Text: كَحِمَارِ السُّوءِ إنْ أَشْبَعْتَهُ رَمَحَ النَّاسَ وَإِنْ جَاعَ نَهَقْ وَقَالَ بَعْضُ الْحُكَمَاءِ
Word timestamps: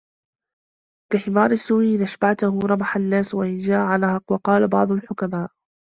كَحِمَارِ 1.13 1.51
السُّوءِ 1.51 1.95
إنْ 1.95 2.01
أَشْبَعْتَهُ 2.01 2.59
رَمَحَ 2.67 2.95
النَّاسَ 2.97 3.35
وَإِنْ 3.35 3.57
جَاعَ 3.57 3.97
نَهَقْ 3.97 4.31
وَقَالَ 4.31 4.67
بَعْضُ 4.67 4.91
الْحُكَمَاءِ 4.91 5.51